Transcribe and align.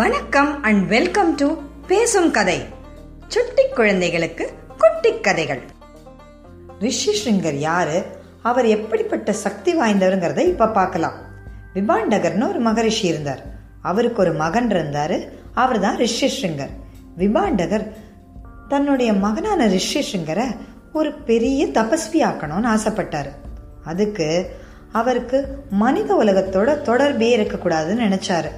வணக்கம் 0.00 0.62
and 0.62 0.88
welcome 0.88 1.34
to 1.34 1.54
பேசும் 1.86 2.30
கதை. 2.30 2.64
சுட்டி 3.28 3.68
குழந்தைகளுக்கு 3.68 4.52
குட்டி 4.78 5.20
கதைகள். 5.20 5.60
ரிஷி 6.78 7.12
ஸ்ருங்கர் 7.12 7.54
யாரு? 7.54 8.04
அவர் 8.42 8.66
எப்படிப்பட்ட 8.66 9.32
சக்தி 9.32 9.78
வாய்ந்தவருங்கிறத 9.78 10.38
இப்ப 10.38 10.68
பார்க்கலாம். 10.68 11.12
விபாண்டகர்னு 11.74 12.48
ஒரு 12.48 12.60
மகரிஷி 12.60 13.06
இருந்தார். 13.06 13.42
அவருக்கு 13.82 14.22
ஒரு 14.22 14.32
மகன் 14.32 14.68
இருந்தாரு. 14.68 15.28
அவர் 15.54 15.80
தான் 15.80 15.96
ரிஷி 15.96 16.28
ஸ்ருங்கர் 16.28 16.70
விபாண்டகர் 17.18 17.92
தன்னுடைய 18.68 19.12
மகனான 19.12 19.66
ரிஷி 19.66 20.00
ஸ்ருங்கரை 20.00 20.56
ஒரு 20.92 21.12
பெரிய 21.12 21.66
தபஸ்வி 21.66 22.20
ஆக்கணும்னு 22.20 22.78
ஆசைப்பட்டார். 22.78 23.30
அதுக்கு 23.84 24.56
அவருக்கு 24.92 25.64
மனித 25.70 26.14
உலகத்தோட 26.14 26.80
தொடர்பே 26.80 27.36
இருக்கக்கூடாதுன்னு 27.36 28.06
நினச்சாரு. 28.08 28.50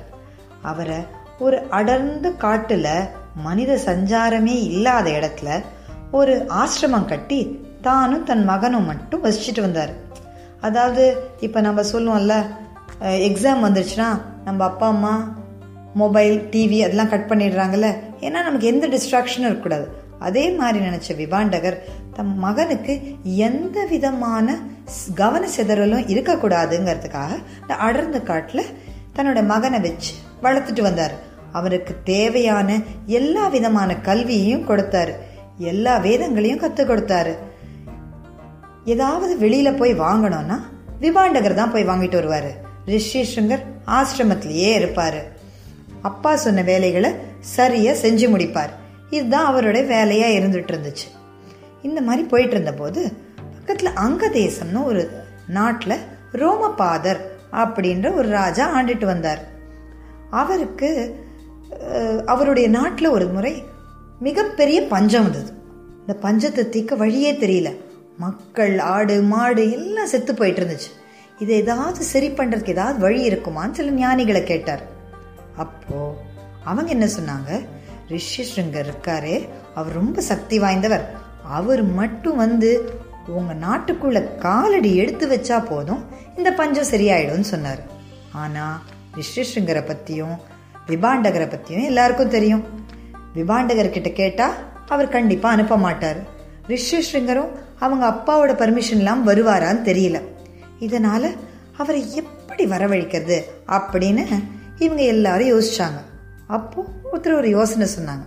அவரை 0.63 1.21
ஒரு 1.45 1.59
அடர்ந்த 1.79 2.27
காட்டில் 2.45 2.89
மனித 3.47 3.73
சஞ்சாரமே 3.87 4.57
இல்லாத 4.71 5.07
இடத்துல 5.19 5.51
ஒரு 6.19 6.35
ஆசிரமம் 6.63 7.11
கட்டி 7.13 7.41
தானும் 7.87 8.27
தன் 8.31 8.45
மகனும் 8.51 8.89
மட்டும் 8.91 9.23
வசிச்சுட்டு 9.25 9.63
வந்தார். 9.67 9.93
அதாவது 10.67 11.05
இப்போ 11.47 11.61
நம்ம 11.67 11.85
சொல்லுவோம்ல 11.93 12.35
எக்ஸாம் 13.29 13.65
வந்துருச்சுன்னா 13.67 14.09
நம்ம 14.47 14.61
அப்பா 14.71 14.89
அம்மா 14.95 15.15
மொபைல் 16.03 16.37
டிவி 16.53 16.79
அதெல்லாம் 16.85 17.11
கட் 17.15 17.31
பண்ணிடுறாங்கல்ல 17.31 17.89
ஏன்னா 18.27 18.39
நமக்கு 18.47 18.71
எந்த 18.73 18.87
டிஸ்ட்ராக்ஷனும் 18.95 19.49
இருக்கக்கூடாது. 19.49 19.87
அதே 20.29 20.45
மாதிரி 20.59 20.79
நினச்ச 20.89 21.17
விபாண்டகர் 21.23 21.79
தம் 22.17 22.33
மகனுக்கு 22.45 22.95
எந்த 23.49 23.79
விதமான 23.93 24.57
கவன 25.21 25.45
சிதறலும் 25.57 26.09
இருக்கக்கூடாதுங்கிறதுக்காக 26.13 27.33
இந்த 27.63 27.75
அடர்ந்த 27.87 28.21
காட்டில் 28.31 28.71
தன்னோட 29.17 29.41
மகனை 29.53 29.81
வச்சு 29.87 30.13
வளர்த்துட்டு 30.45 30.83
வந்தார். 30.89 31.15
அவருக்கு 31.53 31.97
தேவையான 32.05 32.81
எல்லா 33.07 33.49
விதமான 33.49 33.97
கல்வியையும் 33.97 34.69
கொடுத்தாரு. 34.69 35.13
எல்லா 35.57 35.97
வேதங்களையும் 35.97 36.59
கற்றுக் 36.59 36.91
கொடுத்தாரு. 36.91 37.37
ஏதாவது 38.85 39.49
வெளியில 39.49 39.77
போய் 39.77 39.99
வாங்கணும்னா 39.99 40.61
விபாண்டகர் 41.01 41.55
தான் 41.55 41.73
போய் 41.73 41.87
வாங்கிட்டு 41.87 42.19
வருவாரு. 42.19 42.51
ரிஷிஷங்கர் 42.87 43.63
ஆசிரமத்திலேயே 43.87 44.79
இருப்பாரு. 44.79 45.21
அப்பா 46.03 46.37
சொன்ன 46.37 46.63
வேலைகளை 46.63 47.13
சரியா 47.41 47.93
செஞ்சு 47.93 48.31
முடிப்பார். 48.35 48.71
இதுதான் 49.11 49.45
அவருடைய 49.45 49.87
வேலையா 49.87 50.43
இருந்துட்டு 50.43 50.79
இருந்துச்சு. 50.79 51.09
இந்த 51.83 52.01
மாதிரி 52.01 52.27
போயிட்டு 52.29 52.53
இருந்தபோது 52.53 53.13
பக்கத்துல 53.59 53.85
அங்க 53.85 54.29
தேசம்னு 54.29 54.85
ஒரு 54.85 55.11
நாட்டில் 55.47 55.99
ரோமபாதர் 56.33 57.21
அப்படின்ற 57.53 58.15
ஒரு 58.15 58.29
ராஜா 58.29 58.83
ஆண்டுட்டு 58.83 59.05
வந்தார். 59.05 59.49
அவருக்கு 60.31 61.17
அவருடைய 62.27 62.69
நாட்டில் 62.69 63.09
ஒரு 63.09 63.27
முறை 63.27 63.65
மிகப்பெரிய 64.21 64.83
பஞ்சம் 64.83 65.23
வந்தது. 65.23 65.53
இந்த 66.01 66.19
பஞ்சத்தை 66.23 66.69
தீர்க்க 66.69 66.95
வழியே 66.95 67.33
தெரியல. 67.33 67.77
மக்கள் 68.17 68.79
ஆடு 68.79 69.23
மாடு 69.23 69.73
எல்லாம் 69.73 70.07
செத்து 70.07 70.35
போயிட்டு 70.35 70.61
இருந்துச்சு. 70.61 70.91
இதை 71.39 71.57
ஏதாவது 71.57 72.05
சரி 72.05 72.29
பண்ணுறதுக்கு 72.29 72.69
ஏதாவது 72.69 72.99
வழி 72.99 73.29
இருக்குமான்னு 73.29 73.73
சில 73.73 73.91
ஞானிகளை 73.91 74.43
கேட்டார். 74.43 74.83
அப்போ 75.57 76.23
அவங்க 76.65 76.91
என்ன 76.91 77.07
சொன்னாங்க? 77.07 77.67
ரிஷி 78.09 78.63
இருக்காரு. 78.71 79.49
அவர் 79.75 79.93
ரொம்ப 79.93 80.21
சக்தி 80.21 80.61
வாய்ந்தவர். 80.61 81.05
அவர் 81.45 81.83
மட்டும் 81.83 82.37
வந்து 82.37 82.91
உங்கள் 83.27 83.57
நாட்டுக்குள்ள 83.57 84.37
காலடி 84.37 84.97
எடுத்து 84.97 85.29
வச்சா 85.29 85.67
போதும் 85.67 86.05
இந்த 86.37 86.53
பஞ்சம் 86.53 86.91
சரியாயிடும்னு 86.91 87.41
சொன்னார். 87.41 87.83
ஆனால் 88.33 88.81
ரிஷி 89.15 89.63
பற்றியும் 89.63 90.51
விபாண்டகரை 90.87 91.49
பற்றியும் 91.51 91.89
எல்லாருக்கும் 91.91 92.35
தெரியும். 92.37 92.65
விபாண்டகர் 93.35 93.91
கிட்ட 93.91 94.49
அவர் 94.89 95.15
கண்டிப்பாக 95.17 95.57
அனுப்ப 95.57 95.77
மாட்டார். 95.77 96.21
ரிஷிஸ்ருங்கரும் 96.69 97.53
அவங்க 97.79 98.05
அப்பாவோட 98.09 98.53
பர்மிஷன்லாம் 98.63 99.23
வருவாரான்னு 99.29 99.83
தெரியல. 99.91 100.19
இதனால் 100.79 101.29
அவரை 101.77 102.01
எப்படி 102.15 102.65
வரவழைக்கிறது 102.67 103.39
அப்படின்னு 103.67 104.25
இவங்க 104.79 105.03
எல்லாரும் 105.03 105.53
யோசிச்சாங்க. 105.55 106.01
அப்போ 106.47 106.85
ஒருத்தர் 107.13 107.37
ஒரு 107.37 107.49
யோசனை 107.49 107.87
சொன்னாங்க. 107.97 108.25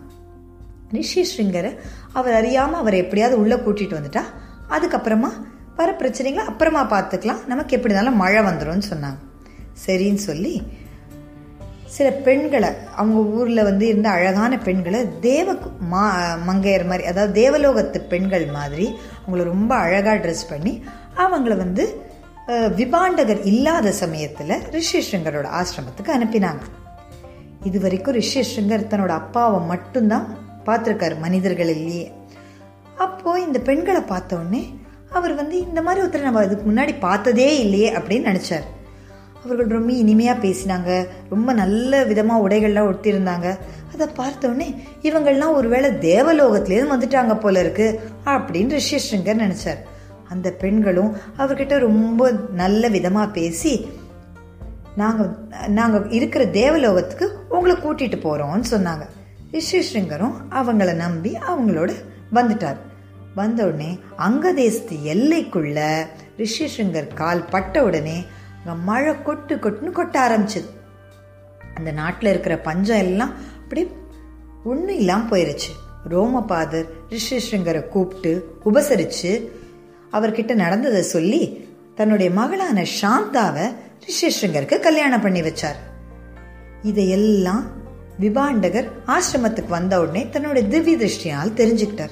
ரிஷி 0.91 1.21
ஸ்ரிங்கரை 1.31 1.71
அவர் 2.13 2.33
அறியாமல் 2.33 2.79
அவரை 2.79 2.99
எப்படியாவது 2.99 3.39
உள்ளே 3.39 3.55
கூட்டிகிட்டு 3.55 3.97
வந்துட்டா 3.99 4.23
அதுக்கப்புறமா 4.69 5.31
வர 5.75 5.95
பிரச்சனைகளை 5.99 6.43
அப்புறமா 6.51 6.81
பார்த்துக்கலாம். 6.91 7.45
நமக்கு 7.45 7.75
எப்படி 7.77 7.93
இருந்தாலும் 7.93 8.21
மழை 8.23 8.41
வந்துரும்னு 8.43 8.89
சொன்னாங்க. 8.93 9.19
சரின்னு 9.85 10.21
சொல்லி 10.29 10.53
சில 11.85 12.11
பெண்களை 12.11 12.69
அவங்க 12.95 13.19
ஊரில் 13.19 13.63
வந்து 13.63 13.87
இருந்த 13.87 14.09
அழகான 14.09 14.57
பெண்களை 14.57 15.19
தேவ 15.19 15.53
மா 15.79 16.25
மங்கையர் 16.47 16.85
மாதிரி 16.85 17.07
அதாவது 17.07 17.33
தேவலோகத்து 17.41 17.99
பெண்கள் 17.99 18.45
மாதிரி 18.45 18.95
அவங்கள 19.27 19.43
ரொம்ப 19.43 19.75
அழகாக 19.75 20.27
ட்ரெஸ் 20.27 20.49
பண்ணி 20.49 20.83
அவங்கள 21.17 21.57
வந்து 21.57 22.03
விபாண்டகர் 22.49 23.45
இல்லாத 23.45 23.91
சமயத்தில் 23.91 24.61
ரிஷி 24.71 25.17
ஆசிரமத்துக்கு 25.31 26.11
அனுப்பினாங்க. 26.13 26.61
இது 27.63 27.79
வரைக்கும் 27.79 28.13
ரிஷி 28.13 28.39
தன்னோட 28.39 29.07
அப்பாவை 29.07 29.59
மட்டும்தான் 29.59 30.37
பார்த்துருக்காரு 30.65 31.19
மனிதர்கள் 31.19 31.67
இல்லையே. 31.67 32.11
அப்போது 32.95 33.43
இந்த 33.45 33.59
பெண்களை 33.59 34.01
பார்த்த 34.01 34.35
உடனே 34.35 34.79
அவர் 35.11 35.35
வந்து 35.35 35.59
இந்த 35.59 35.81
மாதிரி 35.81 36.05
ஒருத்தர் 36.05 36.21
நம்ம 36.21 36.43
இதுக்கு 36.43 36.71
முன்னாடி 36.71 36.99
பார்த்ததே 36.99 37.59
இல்லையே 37.59 37.91
அப்படின்னு 37.93 38.29
நினச்சார். 38.31 38.65
அவர்கள் 39.45 39.67
ரொம்ப 39.67 39.91
இனிமையாக 39.93 40.47
பேசினாங்க. 40.47 41.07
ரொம்ப 41.29 41.53
நல்ல 41.53 42.03
விதமாக 42.03 42.47
உடைகள்லாம் 42.47 42.89
ஒட்டியிருந்தாங்க 42.91 43.57
அதை 43.93 44.07
பார்த்த 44.15 44.47
உடனே 44.47 44.69
ஒருவேளை 45.51 45.89
தேவலோகத்திலேருந்து 45.91 46.93
வந்துட்டாங்க 46.93 47.39
போல 47.39 47.59
இருக்கு 47.59 47.99
அப்படின்னு 48.25 48.69
ரிஷி 48.69 48.97
ஸ்ருங்கர் 48.97 49.41
நினைச்சார். 49.43 49.81
அந்த 50.29 50.51
பெண்களும் 50.51 51.15
அவர்கிட்ட 51.37 51.77
ரொம்ப 51.79 52.31
நல்ல 52.53 52.87
விதமாக 52.87 53.31
பேசி 53.31 53.89
நாங்கள் 54.95 55.31
நாங்கள் 55.67 56.09
இருக்கிற 56.09 56.45
தேவலோகத்துக்கு 56.45 57.37
உங்களை 57.49 57.75
கூட்டிட்டு 57.75 58.17
போகிறோம்னு 58.17 58.63
சொன்னாங்க. 58.71 59.05
ரிஷி 59.51 59.79
அவங்கள 60.49 60.95
நம்பி 60.95 61.37
அவங்களோட 61.47 61.91
வந்துட்டார். 62.33 62.77
வந்த 63.35 63.65
உடனே 63.65 63.99
அங்க 64.15 64.53
தேசத்து 64.53 64.95
எல்லைக்குள்ள 65.13 66.05
ரிஷி 66.37 66.67
கால் 67.13 67.45
பட்ட 67.45 67.83
உடனே 67.83 68.23
அங்க 68.65 68.81
மழை 68.81 69.21
கொட்டு 69.21 69.55
கொட்டுன்னு 69.55 69.97
கொட்ட 69.97 70.13
ஆரம்பிச்சது. 70.13 70.65
அந்த 71.75 71.91
நாட்டில் 71.91 72.29
இருக்கிற 72.29 72.57
பஞ்சம் 72.57 72.97
எல்லாம் 72.97 73.33
அப்படியே 73.61 73.91
ஒன்றும் 74.63 74.97
இல்லாமல் 74.97 75.39
போயிருச்சு. 75.39 75.71
ரோமபாதர் 76.09 76.85
ரிஷி 77.09 77.61
கூப்பிட்டு 77.89 78.59
உபசரித்து 78.65 79.49
அவர்கிட்ட 80.11 80.53
நடந்ததை 80.53 81.01
சொல்லி 81.01 81.69
தன்னுடைய 81.95 82.31
மகளான 82.31 82.85
சாந்தாவை 83.01 83.75
ரிஷி 84.05 84.51
கல்யாணம் 84.79 85.21
பண்ணி 85.21 85.41
வச்சார். 85.41 85.79
இதையெல்லாம் 86.81 87.65
விபாண்டகர் 88.19 88.91
ஆசிரமத்துக்கு 89.07 89.67
வந்த 89.67 90.01
உடனே 90.01 90.29
தன்னுடைய 90.29 90.67
திவ்ய 90.67 90.97
திருஷ்டியால் 90.97 91.53
தெரிஞ்சுக்கிட்டார். 91.53 92.11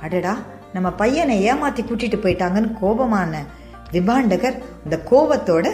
அடடா 0.00 0.38
நம்ம 0.72 0.92
பையனை 0.92 1.52
ஏமாத்தி 1.52 1.80
கூட்டிட்டு 1.80 2.16
போயிட்டாங்கன்னு 2.22 2.78
கோபமான 2.80 3.44
விபாண்டகர் 3.92 4.58
அந்த 4.84 4.98
கோபத்தோட 5.10 5.66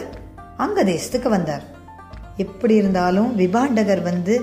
அங்க 0.57 0.85
தேசத்துக்கு 0.85 1.29
வந்தார். 1.29 1.65
எப்படி 2.37 2.75
இருந்தாலும் 2.75 3.39
விபாண்டகர் 3.39 4.03
வந்து 4.03 4.35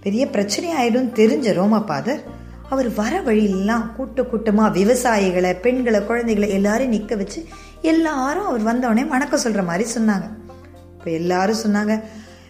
பெரிய 0.00 0.28
பிரச்சனை 0.28 0.68
ஆயிடும் 0.80 1.08
தெரிஞ்ச 1.20 1.46
ரோமபாதர் 1.60 2.20
அவர் 2.68 2.88
வர 2.94 3.20
வழியெல்லாம் 3.20 3.94
கூட்ட 3.96 4.22
கூட்டமா 4.22 4.64
விவசாயிகளை 4.72 5.60
பெண்களை 5.60 6.00
குழந்தைகளை 6.04 6.50
எல்லாரையும் 6.50 6.94
நிக்க 6.94 7.16
வச்சு 7.16 7.44
எல்லாரும் 7.82 8.46
அவர் 8.46 8.64
வந்தவொடனே 8.64 9.06
வணக்கம் 9.06 9.40
சொல்ற 9.44 9.64
மாதிரி 9.64 9.90
சொன்னாங்க. 9.94 10.26
இப்ப 10.98 11.10
எல்லாரும் 11.10 11.62
சொன்னாங்க 11.66 12.02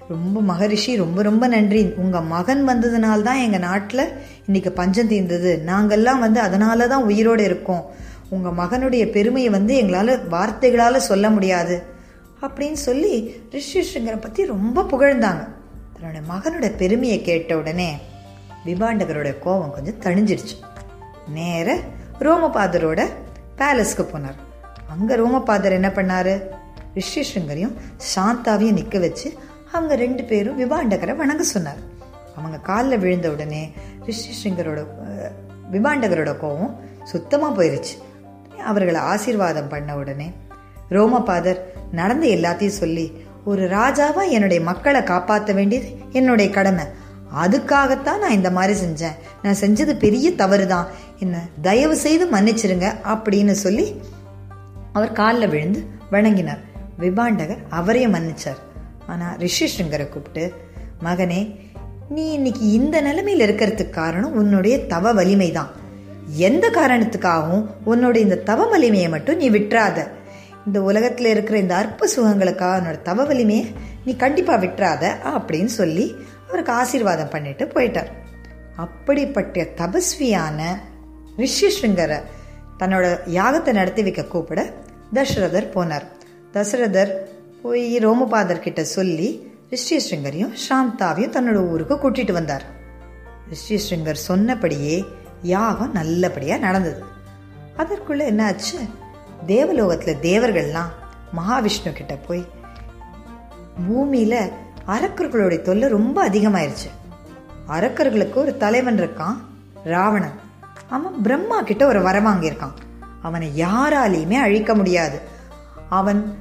ரொம்ப 0.08 0.40
மகரிஷி 0.40 0.96
ரொம்ப 0.96 1.22
ரொம்ப 1.22 1.46
நன்றி. 1.46 1.82
உங்க 1.96 2.20
மகன் 2.20 2.68
வந்ததுனால 2.68 3.22
தான் 3.22 3.36
எங்க 3.36 3.58
நாட்டுல 3.58 4.04
இன்னைக்கு 4.46 4.72
பஞ்சம் 4.72 5.08
தீர்ந்தது. 5.08 5.62
நாங்கெல்லாம் 5.66 6.18
வந்து 6.18 6.40
அதனால 6.40 6.86
தான் 6.86 7.02
உயிரோடு 7.02 7.44
இருக்கோம். 7.44 7.84
உங்கள் 8.34 8.58
மகனுடைய 8.60 9.04
பெருமையை 9.16 9.50
வந்து 9.56 9.72
எங்களால் 9.76 10.12
வார்த்தைகளால் 10.28 11.06
சொல்ல 11.10 11.26
முடியாது 11.36 11.76
அப்படின்னு 12.44 12.80
சொல்லி 12.88 13.14
ரிஷிஷங்கரை 13.54 14.18
பற்றி 14.20 14.42
ரொம்ப 14.54 14.84
புகழ்ந்தாங்க. 14.92 15.42
தன்னோட 15.94 16.20
மகனோட 16.32 16.66
பெருமையை 16.82 17.18
கேட்ட 17.28 17.56
உடனே 17.56 17.90
விபாண்டகரோட 18.66 19.30
கோபம் 19.44 19.74
கொஞ்சம் 19.74 20.00
தணிஞ்சிடுச்சு 20.04 20.56
நேர 21.36 21.68
ரோமபாதரோட 22.26 23.00
பேலஸ்க்கு 23.58 24.04
போனார். 24.12 24.38
அங்கே 24.92 25.14
ரோமபாதர் 25.14 25.76
என்ன 25.78 25.90
பண்ணார்? 25.98 26.34
ரிஷிஷங்கரையும் 26.98 27.74
சாந்தாவையும் 28.14 28.78
நிற்க 28.78 28.98
வச்சு 28.98 29.28
அவங்க 29.72 29.94
ரெண்டு 30.02 30.22
பேரும் 30.30 30.60
விபாண்டகரை 30.62 31.14
வணங்க 31.22 31.42
சொன்னார். 31.54 31.80
அவங்க 32.36 32.58
காலில் 32.68 33.02
விழுந்த 33.04 33.26
உடனே 33.30 33.62
ரிஷிஷங்கரோட 34.06 34.80
விபாண்டகரோட 35.74 36.32
கோபம் 36.44 36.72
சுத்தமாக 37.12 37.52
போயிருச்சு. 37.58 37.94
அவர்களை 38.60 39.00
ஆசீர்வாதம் 39.00 39.68
பண்ண 39.68 39.96
உடனே 39.96 40.32
ரோமபாதர் 40.90 41.60
நடந்த 41.92 42.26
எல்லாத்தையும் 42.26 42.80
சொல்லி 42.82 43.24
ஒரு 43.44 43.62
ராஜாவா 43.68 44.28
என்னுடைய 44.28 44.60
மக்களை 44.62 45.02
காப்பாற்ற 45.02 45.52
வேண்டியது 45.52 45.88
என்னுடைய 46.10 46.50
கடமை. 46.50 46.84
அதுக்காகத்தான் 47.44 48.18
நான் 48.18 48.36
இந்த 48.38 48.50
மாதிரி 48.50 48.74
செஞ்சேன். 48.80 49.16
நான் 49.42 49.60
செஞ்சது 49.60 49.92
பெரிய 49.98 50.34
தவறு 50.34 50.66
தான் 50.66 50.86
என்ன 51.18 51.42
தயவு 51.62 51.96
செய்து 51.96 52.24
மன்னிச்சிருங்க 52.26 52.88
அப்படின்னு 53.12 53.50
சொல்லி 53.50 54.00
அவர் 54.92 55.12
காலில் 55.12 55.48
விழுந்து 55.48 55.84
வணங்கினார். 56.10 56.62
விபாண்டகர் 56.98 57.62
அவரையும் 57.68 58.14
மன்னிச்சார். 58.14 58.60
ஆனால் 59.06 59.36
ரிஷிஷ்ருங்கரை 59.36 60.08
கூப்பிட்டு 60.08 60.52
மகனே 61.04 61.56
நீ 62.08 62.32
இன்னைக்கு 62.32 62.70
இந்த 62.70 63.00
நிலைமையில் 63.00 63.44
இருக்கிறதுக்கு 63.46 63.90
காரணம் 63.90 64.32
உன்னுடைய 64.32 64.86
தவ 64.86 65.12
வலிமை 65.12 65.50
தான் 65.52 65.70
எந்த 66.26 66.70
காரணத்துக்காகவும் 66.70 67.66
உன்னோட 67.86 68.16
இந்த 68.16 68.36
தவ 68.36 68.66
வலிமையை 68.66 69.08
மட்டும் 69.08 69.36
நீ 69.36 69.50
விட்டுறாத. 69.50 70.06
இந்த 70.66 70.82
உலகத்தில் 70.82 71.26
இருக்கிற 71.26 71.58
இந்த 71.58 71.74
அற்ப 71.74 72.08
சுகங்களுக்காக 72.16 72.80
உன்னோட 72.80 73.02
தவ 73.02 73.24
வலிமையை 73.24 73.72
நீ 74.04 74.16
கண்டிப்பாக 74.16 74.66
விட்டுறாத 74.66 75.12
அப்படின்னு 75.24 75.72
சொல்லி 75.80 76.14
அவருக்கு 76.48 76.72
ஆசீர்வாதம் 76.72 77.28
பண்ணிட்டு 77.28 77.64
போயிட்டார். 77.64 78.10
அப்படிப்பட்ட 78.76 79.66
தபஸ்வியான 79.76 80.62
ரிஷிஷ்ருங்கரை 81.36 82.20
தன்னோட 82.78 83.18
யாகத்தை 83.26 83.72
நடத்தி 83.72 84.02
வைக்க 84.02 84.24
கூப்பிட 84.24 84.72
தசரதர் 85.14 85.72
போனார். 85.74 86.02
தசரதர் 86.52 87.12
போய் 87.62 87.98
ரோமபாதர் 87.98 88.58
கிட்ட 88.58 88.84
சொல்லி 88.84 89.48
ரிஷிஸ்ருங்கரையும் 89.70 90.52
சாந்தாவையும் 90.68 91.34
தன்னோட 91.36 91.68
ஊருக்கு 91.68 91.94
கூட்டிட்டு 91.94 92.32
வந்தார். 92.32 92.62
ரிஷிஸ்ருங்கர் 93.50 94.12
சொன்னபடியே 94.12 95.04
யாகம் 95.42 95.92
நல்லபடியாக 95.92 96.60
நடந்தது. 96.60 97.04
அதற்குள்ள 97.76 98.22
என்னாச்சு? 98.32 98.90
தேவலோகத்தில் 99.46 100.16
தேவர்கள்லாம் 100.16 100.90
மகாவிஷ்ணு 101.36 101.92
கிட்ட 101.92 102.14
போய் 102.14 102.46
பூமியில 103.88 104.52
அரக்கர்களுடைய 104.88 105.62
தொல்லை 105.62 105.88
ரொம்ப 105.88 106.28
அதிகமாயிருச்சு. 106.28 106.90
அரக்கர்களுக்கு 107.68 108.34
ஒரு 108.34 108.56
தலைவன் 108.56 109.00
இருக்கான் 109.00 109.36
ராவணன். 109.84 110.40
அவன் 110.90 111.22
பிரம்மா 111.22 111.62
கிட்ட 111.62 111.86
ஒரு 111.86 112.02
வரம் 112.02 112.26
வாங்கியிருக்கான். 112.26 112.72
அவனை 113.22 113.62
யாராலையுமே 113.62 114.34
அழிக்க 114.34 114.74
முடியாது. 114.74 115.20
அவன் 115.88 116.36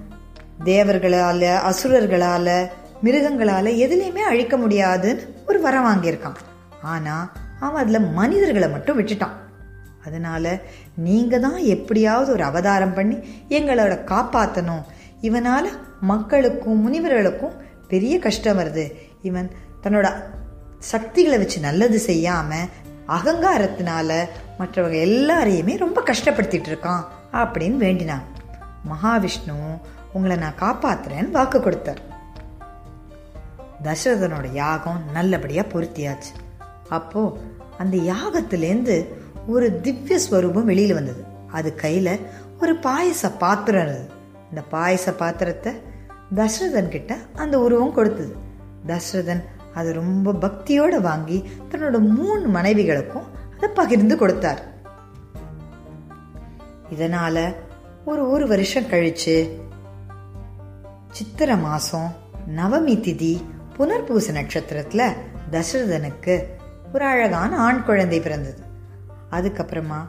தேவர்களால 0.65 1.55
அசுரர்களால 1.69 2.67
மிருகங்களால 3.03 3.67
எதுலையுமே 3.77 4.19
அழிக்க 4.19 4.57
முடியாதுன்னு 4.57 5.43
ஒரு 5.47 5.61
வரம் 5.61 5.85
வாங்கியிருக்கான். 5.85 6.35
ஆனா 6.81 7.31
அவன் 7.59 7.81
அதில் 7.83 8.09
மனிதர்களை 8.19 8.69
மட்டும் 8.69 8.99
விட்டுட்டான். 8.99 9.37
அதனால் 10.05 10.51
நீங்கள் 11.07 11.43
தான் 11.45 11.57
எப்படியாவது 11.75 12.31
ஒரு 12.31 12.43
அவதாரம் 12.43 12.93
பண்ணி 12.93 13.17
எங்களோட 13.49 13.93
காப்பாற்றணும் 14.11 14.85
இவனால் 15.21 15.69
மக்களுக்கும் 16.01 16.83
முனிவர்களுக்கும் 16.83 17.57
பெரிய 17.87 18.19
கஷ்டம் 18.19 18.59
வருது. 18.59 18.85
இவன் 19.21 19.49
தன்னோட 19.83 20.07
சக்திகளை 20.91 21.37
வச்சு 21.37 21.59
நல்லது 21.59 21.99
செய்யாமல் 21.99 22.69
அகங்காரத்தினால 23.07 24.19
மற்றவங்க 24.59 24.97
எல்லாரையுமே 25.07 25.77
ரொம்ப 25.77 25.99
கஷ்டப்படுத்திட்டு 26.01 26.69
இருக்கான் 26.71 27.05
அப்படின்னு 27.33 27.79
வேண்டினான். 27.85 28.25
மகாவிஷ்ணு 28.91 29.55
உங்களை 30.13 30.35
நான் 30.37 30.61
காப்பாத்துறேன்னு 30.61 31.31
வாக்கு 31.31 31.59
கொடுத்தார். 31.61 32.01
தசரதனோட 33.83 34.47
யாகம் 34.53 35.01
நல்லபடியா 35.13 35.63
பொருத்தியாச்சு. 35.73 36.31
அப்போ 36.89 37.37
அந்த 37.77 37.97
யாகத்திலேருந்து 37.97 39.07
ஒரு 39.47 39.81
திவ்ய 39.81 40.19
ஸ்வரூபம் 40.19 40.65
வெளியில் 40.65 40.93
வந்தது. 40.93 41.23
அது 41.51 41.75
கையில் 41.75 42.19
ஒரு 42.61 42.75
பாயச 42.75 43.31
பாத்திரம் 43.31 43.81
இருந்தது. 43.81 44.09
இந்த 44.49 44.61
பாயச 44.61 45.13
பாத்திரத்தை 45.13 45.73
தசரதன் 46.35 46.87
கிட்ட 46.87 47.17
அந்த 47.35 47.59
உருவம் 47.59 47.93
கொடுத்தது. 47.93 48.35
தசரதன் 48.87 49.43
அதை 49.73 49.93
ரொம்ப 49.93 50.31
பக்தியோடு 50.31 51.01
வாங்கி 51.01 51.49
தன்னோட 51.71 51.99
மூணு 51.99 52.59
மனைவிகளுக்கும் 52.59 53.27
அதை 53.57 53.69
பகிர்ந்து 53.73 54.17
கொடுத்தார். 54.17 54.61
இதனால 56.95 57.55
ஒரு 58.05 58.29
ஒரு 58.29 58.47
வருஷம் 58.47 58.83
கழிச்சு 58.83 59.49
சித்திர 61.11 61.55
மாசம் 61.55 62.15
நவமி 62.55 62.95
திதி 63.05 63.33
புனர்பூச 63.77 64.33
நட்சத்திரத்துல 64.33 65.13
தசரதனுக்கு 65.51 66.35
ஒரு 66.93 67.05
அழகான 67.05 67.57
ஆண் 67.57 67.83
குழந்தை 67.83 68.19
பிறந்தது. 68.19 68.61
அதுக்கப்புறமா 69.31 69.99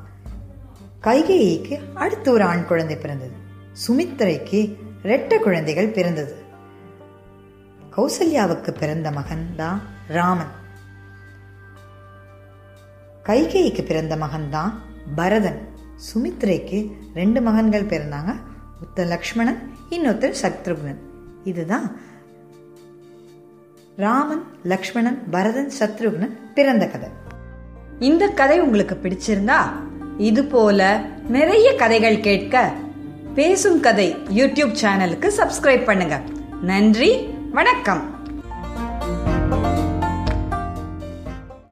கைகேயிக்கு 1.02 1.94
அடுத்து 1.94 2.32
ஒரு 2.32 2.44
ஆண் 2.44 2.66
குழந்தை 2.66 2.96
பிறந்தது. 2.96 3.32
சுமித்திரைக்கு 3.86 4.76
ரெட்ட 5.02 5.38
குழந்தைகள் 5.38 5.88
பிறந்தது. 5.88 6.34
கௌசல்யாவுக்கு 7.96 8.70
பிறந்த 8.70 9.10
மகன் 9.10 9.46
தான் 9.56 9.80
ராமன். 10.08 10.54
கைகேயிக்கு 13.24 13.84
பிறந்த 13.84 14.16
மகன் 14.16 14.50
தான் 14.50 14.82
பரதன். 15.14 15.68
சுமித்ரைக்கு 15.96 16.92
ரெண்டு 17.14 17.40
மகன்கள் 17.40 17.86
பிறந்தாங்க. 17.86 18.36
ஒருத்தர் 18.80 19.06
லக்ஷ்மணன் 19.06 19.70
இன்னொருத்தர் 19.90 20.34
சத்ருக்னன் 20.42 21.00
இதுதான் 21.44 21.96
ராமன் 24.00 24.42
லக்ஷ்மணன் 24.62 25.22
பரதன் 25.30 25.70
சத்ருக்னன் 25.78 26.36
பிறந்த 26.54 26.86
கதை. 26.86 27.08
இந்த 27.98 28.28
கதை 28.28 28.60
உங்களுக்கு 28.60 28.98
பிடிச்சிருந்தா 29.02 29.58
இது 30.18 30.44
போல 30.44 31.00
நிறைய 31.28 31.74
கதைகள் 31.74 32.20
கேட்க 32.20 32.72
பேசும் 33.34 33.80
கதை 33.80 34.16
யூடியூப் 34.36 34.76
சேனலுக்கு 34.82 35.30
சப்ஸ்கிரைப் 35.36 35.84
பண்ணுங்க. 35.84 36.20
நன்றி 36.62 37.10
வணக்கம். 37.50 38.19